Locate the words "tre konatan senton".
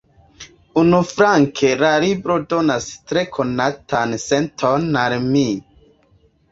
3.11-4.93